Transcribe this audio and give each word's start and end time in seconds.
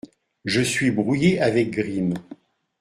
Je 0.45 0.61
suis 0.61 0.89
brouillé 0.89 1.39
avec 1.41 1.69
Grimm. 1.69 2.15